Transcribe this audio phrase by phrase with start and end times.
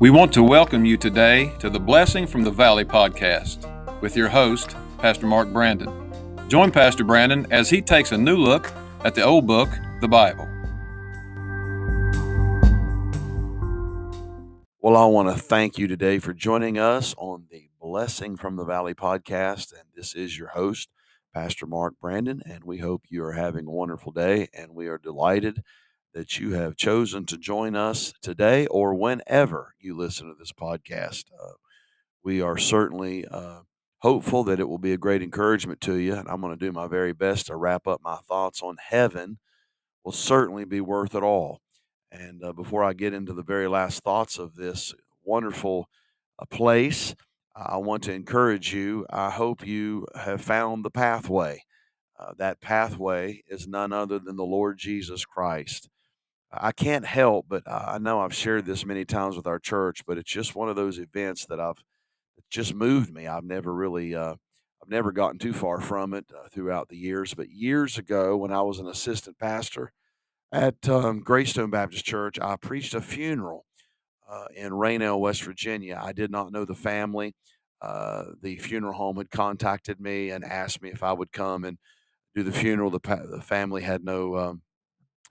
[0.00, 4.30] We want to welcome you today to the Blessing from the Valley podcast with your
[4.30, 5.92] host, Pastor Mark Brandon.
[6.48, 8.72] Join Pastor Brandon as he takes a new look
[9.04, 9.68] at the old book,
[10.00, 10.48] the Bible.
[14.80, 18.64] Well, I want to thank you today for joining us on the Blessing from the
[18.64, 19.70] Valley podcast.
[19.70, 20.88] And this is your host,
[21.34, 22.40] Pastor Mark Brandon.
[22.46, 24.48] And we hope you are having a wonderful day.
[24.54, 25.62] And we are delighted
[26.14, 31.24] that you have chosen to join us today or whenever you listen to this podcast.
[31.40, 31.52] Uh,
[32.22, 33.60] we are certainly uh,
[33.98, 36.14] hopeful that it will be a great encouragement to you.
[36.14, 39.38] And I'm going to do my very best to wrap up my thoughts on heaven,
[40.04, 41.60] will certainly be worth it all.
[42.10, 45.88] And uh, before I get into the very last thoughts of this wonderful
[46.38, 47.14] uh, place,
[47.54, 49.06] I want to encourage you.
[49.10, 51.62] I hope you have found the pathway.
[52.18, 55.88] Uh, that pathway is none other than the Lord Jesus Christ.
[56.52, 60.18] I can't help, but I know I've shared this many times with our church, but
[60.18, 61.82] it's just one of those events that I've
[62.50, 63.26] just moved me.
[63.28, 64.34] I've never really, uh,
[64.82, 67.34] I've never gotten too far from it uh, throughout the years.
[67.34, 69.92] But years ago, when I was an assistant pastor
[70.52, 73.64] at um, Greystone Baptist Church, I preached a funeral
[74.28, 76.00] uh, in Rainelle, West Virginia.
[76.02, 77.34] I did not know the family.
[77.80, 81.78] Uh, the funeral home had contacted me and asked me if I would come and
[82.34, 82.90] do the funeral.
[82.90, 84.62] The, pa- the family had no um,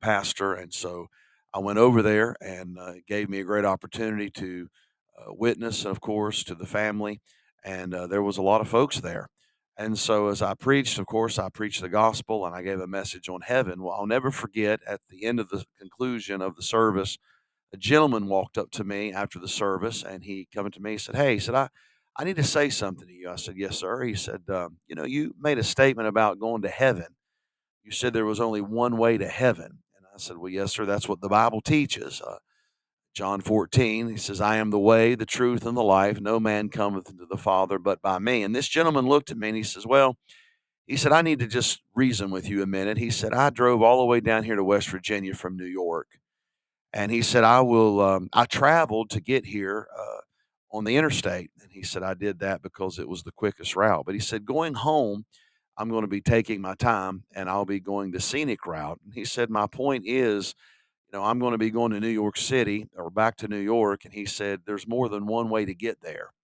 [0.00, 0.54] pastor.
[0.54, 1.06] And so
[1.54, 4.68] I went over there and uh, gave me a great opportunity to
[5.18, 7.20] uh, witness, of course, to the family.
[7.64, 9.28] And uh, there was a lot of folks there.
[9.76, 12.86] And so as I preached, of course, I preached the gospel and I gave a
[12.86, 13.82] message on heaven.
[13.82, 17.16] Well, I'll never forget at the end of the conclusion of the service,
[17.72, 21.00] a gentleman walked up to me after the service and he come to me and
[21.00, 21.68] said, Hey, he said, I,
[22.16, 23.30] I need to say something to you.
[23.30, 24.02] I said, Yes, sir.
[24.02, 27.06] He said, um, You know, you made a statement about going to heaven.
[27.82, 29.78] You said there was only one way to heaven.
[30.20, 32.20] Said, Well, yes, sir, that's what the Bible teaches.
[32.20, 32.38] Uh,
[33.14, 36.20] John 14, he says, I am the way, the truth, and the life.
[36.20, 38.44] No man cometh into the Father but by me.
[38.44, 40.16] And this gentleman looked at me and he says, Well,
[40.86, 42.98] he said, I need to just reason with you a minute.
[42.98, 46.08] He said, I drove all the way down here to West Virginia from New York.
[46.92, 50.20] And he said, I will, um, I traveled to get here uh,
[50.76, 51.50] on the interstate.
[51.62, 54.04] And he said, I did that because it was the quickest route.
[54.04, 55.26] But he said, going home,
[55.80, 59.00] I'm going to be taking my time and I'll be going the scenic route.
[59.02, 60.54] And he said, My point is,
[61.10, 63.58] you know, I'm going to be going to New York City or back to New
[63.58, 64.04] York.
[64.04, 66.34] And he said, There's more than one way to get there.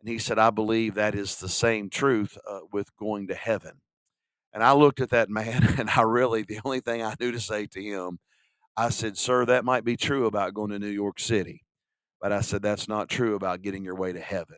[0.00, 3.80] And he said, I believe that is the same truth uh, with going to heaven.
[4.52, 7.40] And I looked at that man and I really, the only thing I knew to
[7.40, 8.18] say to him,
[8.76, 11.62] I said, Sir, that might be true about going to New York City.
[12.20, 14.56] But I said, That's not true about getting your way to heaven.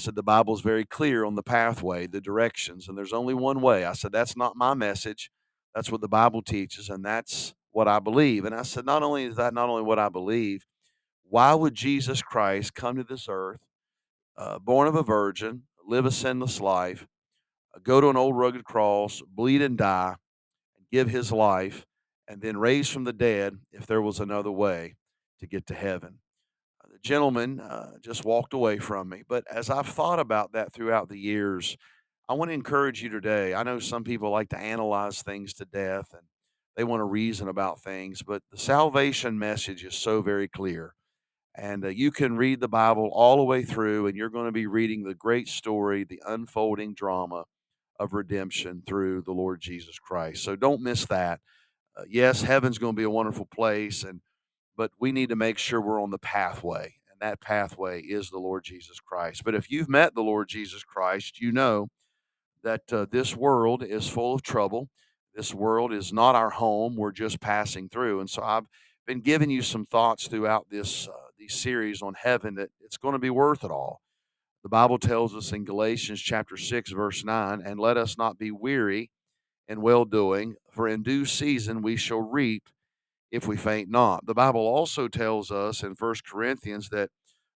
[0.00, 3.34] I said, the Bible is very clear on the pathway, the directions, and there's only
[3.34, 3.84] one way.
[3.84, 5.30] I said, that's not my message.
[5.74, 8.46] That's what the Bible teaches, and that's what I believe.
[8.46, 10.64] And I said, not only is that not only what I believe,
[11.24, 13.60] why would Jesus Christ come to this earth,
[14.38, 17.06] uh, born of a virgin, live a sinless life,
[17.76, 20.16] uh, go to an old rugged cross, bleed and die,
[20.78, 21.84] and give his life,
[22.26, 24.94] and then raise from the dead if there was another way
[25.40, 26.20] to get to heaven?
[27.02, 29.22] Gentleman uh, just walked away from me.
[29.28, 31.76] But as I've thought about that throughout the years,
[32.28, 33.54] I want to encourage you today.
[33.54, 36.22] I know some people like to analyze things to death and
[36.76, 40.94] they want to reason about things, but the salvation message is so very clear.
[41.56, 44.52] And uh, you can read the Bible all the way through, and you're going to
[44.52, 47.44] be reading the great story, the unfolding drama
[47.98, 50.42] of redemption through the Lord Jesus Christ.
[50.42, 51.40] So don't miss that.
[51.96, 54.20] Uh, yes, heaven's going to be a wonderful place, and
[54.80, 56.94] but we need to make sure we're on the pathway.
[57.10, 59.44] And that pathway is the Lord Jesus Christ.
[59.44, 61.88] But if you've met the Lord Jesus Christ, you know
[62.62, 64.88] that uh, this world is full of trouble.
[65.34, 66.96] This world is not our home.
[66.96, 68.20] We're just passing through.
[68.20, 68.64] And so I've
[69.06, 73.12] been giving you some thoughts throughout this uh, these series on heaven that it's going
[73.12, 74.00] to be worth it all.
[74.62, 78.50] The Bible tells us in Galatians chapter 6 verse 9, and let us not be
[78.50, 79.10] weary
[79.68, 82.70] in well doing, for in due season we shall reap
[83.30, 84.26] if we faint not.
[84.26, 87.10] The Bible also tells us in First Corinthians that,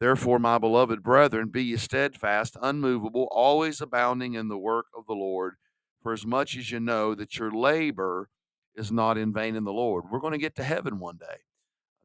[0.00, 5.14] therefore, my beloved brethren, be ye steadfast, unmovable, always abounding in the work of the
[5.14, 5.54] Lord,
[6.02, 8.28] for as much as you know that your labor
[8.74, 10.04] is not in vain in the Lord.
[10.10, 11.38] We're going to get to heaven one day.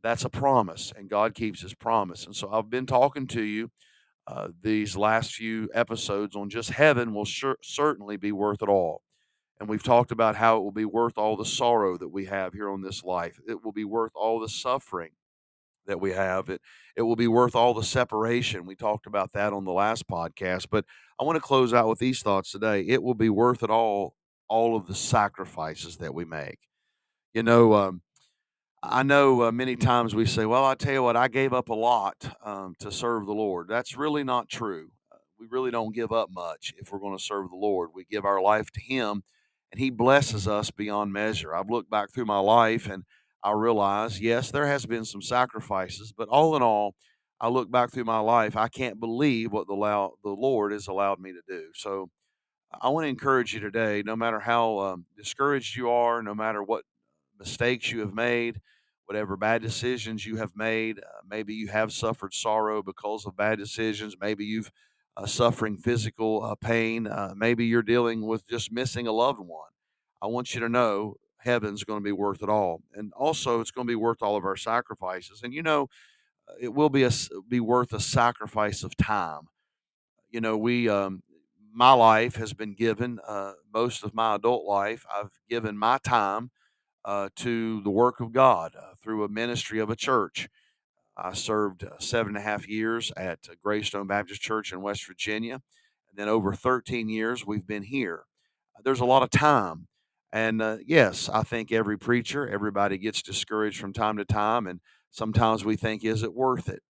[0.01, 2.25] That's a promise, and God keeps his promise.
[2.25, 3.69] And so I've been talking to you
[4.25, 9.03] uh, these last few episodes on just heaven will sure, certainly be worth it all.
[9.61, 12.51] And we've talked about how it will be worth all the sorrow that we have
[12.51, 13.39] here on this life.
[13.47, 15.11] It will be worth all the suffering
[15.85, 16.49] that we have.
[16.49, 16.61] It
[16.95, 18.65] it will be worth all the separation.
[18.65, 20.85] We talked about that on the last podcast, but
[21.19, 22.81] I want to close out with these thoughts today.
[22.81, 24.15] It will be worth it all
[24.47, 26.57] all of the sacrifices that we make.
[27.35, 28.01] You know, um,
[28.81, 31.69] I know uh, many times we say, well, I tell you what, I gave up
[31.69, 33.67] a lot um, to serve the Lord.
[33.67, 34.89] That's really not true.
[35.39, 37.91] We really don't give up much if we're going to serve the Lord.
[37.93, 39.21] We give our life to Him,
[39.71, 41.55] and He blesses us beyond measure.
[41.55, 43.03] I've looked back through my life and
[43.43, 46.95] I realize, yes, there has been some sacrifices, but all in all,
[47.39, 49.75] I look back through my life, I can't believe what the,
[50.23, 51.69] the Lord has allowed me to do.
[51.73, 52.09] So
[52.79, 56.61] I want to encourage you today, no matter how um, discouraged you are, no matter
[56.61, 56.83] what
[57.39, 58.61] mistakes you have made,
[59.05, 60.99] whatever bad decisions you have made.
[60.99, 64.15] Uh, maybe you have suffered sorrow because of bad decisions.
[64.21, 64.71] Maybe you've
[65.27, 67.07] suffering physical pain.
[67.07, 69.69] Uh, maybe you're dealing with just missing a loved one.
[70.21, 73.71] I want you to know heaven's going to be worth it all, and also it's
[73.71, 75.41] going to be worth all of our sacrifices.
[75.43, 75.89] And you know,
[76.47, 77.11] uh, it will be a
[77.47, 79.47] be worth a sacrifice of time.
[80.29, 81.23] You know, we um,
[81.73, 85.05] my life has been given uh, most of my adult life.
[85.13, 86.51] I've given my time
[87.05, 90.49] uh, to the work of God uh, through a ministry of a church.
[91.23, 95.05] I served uh, seven and a half years at uh, Greystone Baptist Church in West
[95.05, 95.61] Virginia.
[96.09, 98.23] And then over 13 years, we've been here.
[98.83, 99.87] There's a lot of time.
[100.33, 104.65] And uh, yes, I think every preacher, everybody gets discouraged from time to time.
[104.65, 104.79] And
[105.11, 106.81] sometimes we think, is it worth it?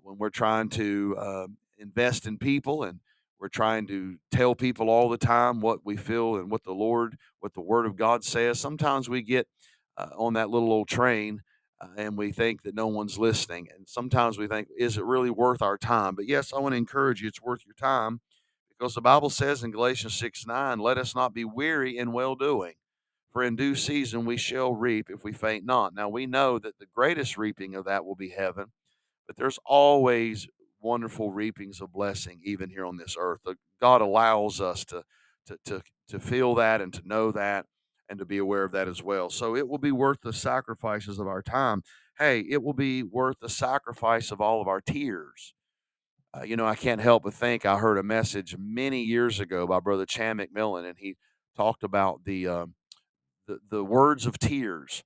[0.00, 1.46] When we're trying to uh,
[1.78, 3.00] invest in people and
[3.38, 7.18] we're trying to tell people all the time what we feel and what the Lord,
[7.40, 8.58] what the Word of God says.
[8.58, 9.46] Sometimes we get
[9.98, 11.42] uh, on that little old train
[11.80, 13.68] uh, and we think that no one's listening.
[13.74, 16.14] And sometimes we think, is it really worth our time?
[16.14, 18.20] But yes, I want to encourage you, it's worth your time
[18.78, 22.34] because the Bible says in Galatians 6 9, let us not be weary in well
[22.34, 22.74] doing,
[23.32, 25.94] for in due season we shall reap if we faint not.
[25.94, 28.66] Now we know that the greatest reaping of that will be heaven,
[29.26, 30.46] but there's always
[30.80, 33.40] wonderful reapings of blessing even here on this earth.
[33.80, 35.02] God allows us to
[35.46, 37.66] to to to feel that and to know that
[38.08, 39.30] and to be aware of that as well.
[39.30, 41.82] So it will be worth the sacrifices of our time.
[42.18, 45.54] Hey, it will be worth the sacrifice of all of our tears.
[46.34, 49.66] Uh, you know, I can't help but think I heard a message many years ago
[49.66, 51.16] by Brother Chan McMillan, and he
[51.56, 52.66] talked about the uh,
[53.46, 55.02] the, the words of tears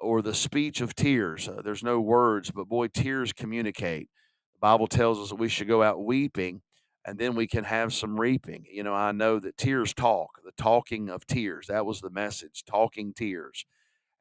[0.00, 1.48] or the speech of tears.
[1.48, 4.08] Uh, there's no words, but boy, tears communicate.
[4.54, 6.62] The Bible tells us that we should go out weeping
[7.06, 8.66] and then we can have some reaping.
[8.70, 11.66] You know, I know that tears talk, the talking of tears.
[11.68, 13.64] That was the message, talking tears.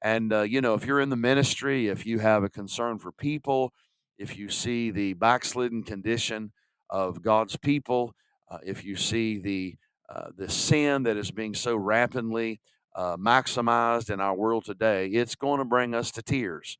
[0.01, 3.11] And, uh, you know, if you're in the ministry, if you have a concern for
[3.11, 3.73] people,
[4.17, 6.51] if you see the backslidden condition
[6.89, 8.13] of God's people,
[8.49, 9.75] uh, if you see the
[10.09, 12.59] uh, the sin that is being so rapidly
[12.95, 16.79] uh, maximized in our world today, it's going to bring us to tears.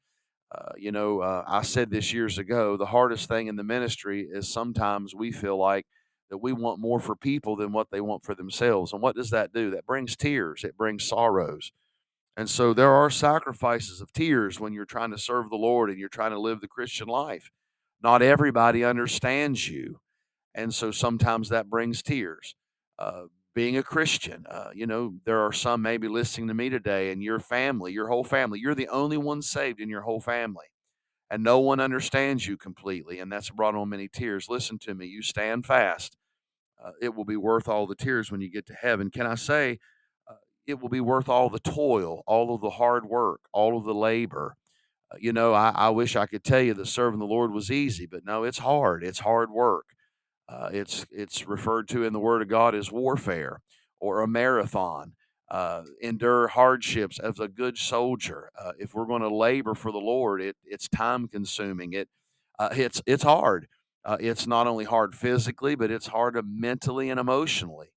[0.52, 4.28] Uh, you know, uh, I said this years ago the hardest thing in the ministry
[4.32, 5.86] is sometimes we feel like
[6.30, 8.94] that we want more for people than what they want for themselves.
[8.94, 9.72] And what does that do?
[9.72, 11.72] That brings tears, it brings sorrows.
[12.38, 16.00] And so there are sacrifices of tears when you're trying to serve the Lord and
[16.00, 17.52] you're trying to live the Christian life.
[18.02, 20.00] Not everybody understands you.
[20.56, 22.56] And so sometimes that brings tears.
[22.98, 23.24] Uh,
[23.60, 24.46] being a Christian.
[24.50, 28.08] Uh, you know, there are some maybe listening to me today, and your family, your
[28.08, 30.68] whole family, you're the only one saved in your whole family,
[31.30, 34.48] and no one understands you completely, and that's brought on many tears.
[34.48, 36.16] Listen to me, you stand fast.
[36.82, 39.10] Uh, it will be worth all the tears when you get to heaven.
[39.10, 39.80] Can I say,
[40.26, 40.36] uh,
[40.66, 43.94] it will be worth all the toil, all of the hard work, all of the
[43.94, 44.56] labor.
[45.12, 47.70] Uh, you know, I, I wish I could tell you that serving the Lord was
[47.70, 49.04] easy, but no, it's hard.
[49.04, 49.88] It's hard work.
[50.50, 53.62] Uh, it's it's referred to in the Word of God as warfare
[54.00, 55.14] or a marathon.
[55.52, 58.52] Uh, endure hardships as a good soldier.
[58.60, 61.94] Uh, if we're going to labor for the Lord, it it's time consuming.
[61.94, 62.08] It
[62.60, 63.68] uh, it's it's hard.
[64.06, 67.88] Uh, it's not only hard physically, but it's hard mentally and emotionally.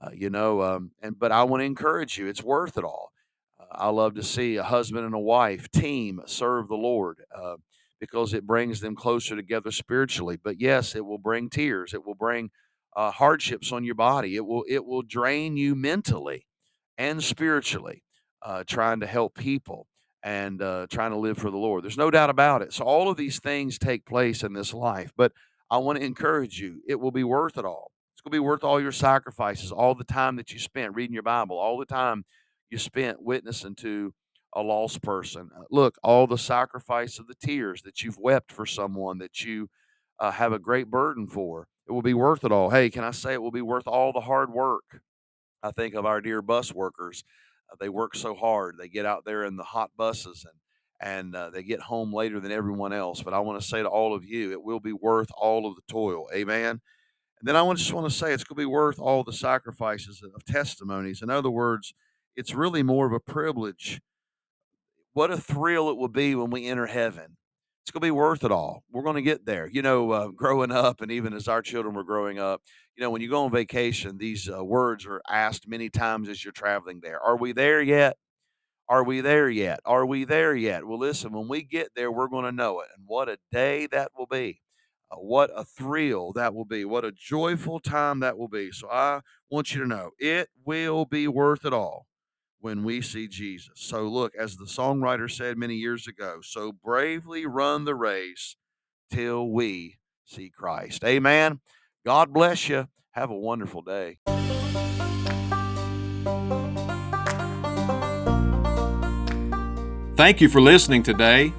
[0.00, 2.26] Uh, you know, um, and but I want to encourage you.
[2.28, 3.12] It's worth it all.
[3.70, 7.22] I love to see a husband and a wife team serve the Lord
[8.02, 10.36] because it brings them closer together spiritually.
[10.36, 11.94] But yes, it will bring tears.
[11.94, 12.50] It will bring
[12.96, 14.34] uh, hardships on your body.
[14.34, 16.48] It will it will drain you mentally
[16.98, 18.02] and spiritually,
[18.42, 19.86] uh, trying to help people
[20.24, 21.84] and uh, trying to live for the Lord.
[21.84, 22.72] There's no doubt about it.
[22.72, 25.12] So all of these things take place in this life.
[25.16, 25.30] But
[25.70, 26.80] I want to encourage you.
[26.88, 27.92] It will be worth it all.
[28.14, 31.14] It's going to be worth all your sacrifices, all the time that you spent reading
[31.14, 32.24] your Bible, all the time
[32.68, 34.12] you spent witnessing to
[34.54, 35.50] a lost person.
[35.56, 39.68] Uh, look, all the sacrifice of the tears that you've wept for someone that you
[40.18, 42.70] uh, have a great burden for, it will be worth it all.
[42.70, 45.00] Hey, can I say it will be worth all the hard work?
[45.62, 47.24] I think of our dear bus workers.
[47.70, 48.76] Uh, they work so hard.
[48.78, 50.58] They get out there in the hot buses and
[51.02, 53.22] and uh, they get home later than everyone else.
[53.22, 55.74] But I want to say to all of you, it will be worth all of
[55.74, 56.28] the toil.
[56.32, 56.80] Amen.
[57.40, 60.22] And then I just want to say it's going to be worth all the sacrifices
[60.22, 61.20] of testimonies.
[61.20, 61.92] In other words,
[62.36, 64.00] it's really more of a privilege
[65.12, 67.36] what a thrill it will be when we enter heaven.
[67.82, 68.84] It's going to be worth it all.
[68.92, 69.68] We're going to get there.
[69.68, 72.62] You know, uh, growing up, and even as our children were growing up,
[72.96, 76.44] you know, when you go on vacation, these uh, words are asked many times as
[76.44, 77.20] you're traveling there.
[77.20, 78.16] Are we there yet?
[78.88, 79.80] Are we there yet?
[79.84, 80.86] Are we there yet?
[80.86, 82.88] Well, listen, when we get there, we're going to know it.
[82.96, 84.60] And what a day that will be.
[85.10, 86.84] Uh, what a thrill that will be.
[86.84, 88.70] What a joyful time that will be.
[88.70, 92.06] So I want you to know it will be worth it all
[92.62, 93.72] when we see Jesus.
[93.74, 98.56] So look, as the songwriter said many years ago, so bravely run the race
[99.10, 101.04] till we see Christ.
[101.04, 101.60] Amen.
[102.06, 102.88] God bless you.
[103.10, 104.18] Have a wonderful day.
[110.16, 111.52] Thank you for listening today.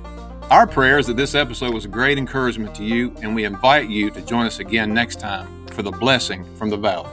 [0.49, 3.89] Our prayer is that this episode was a great encouragement to you, and we invite
[3.89, 7.09] you to join us again next time for the blessing from the valley.